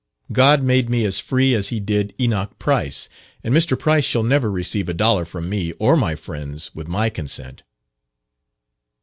[0.31, 3.07] God made me as free as he did Enoch Price,
[3.43, 3.77] and Mr.
[3.77, 7.61] Price shall never receive a dollar from me or my friends with my consent."